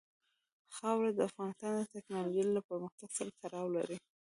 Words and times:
خاوره 0.75 1.11
د 1.13 1.19
افغانستان 1.29 1.71
د 1.77 1.81
تکنالوژۍ 1.95 2.43
له 2.47 2.61
پرمختګ 2.69 3.09
سره 3.17 3.29
تړاو 3.41 3.67
لري. 3.77 3.97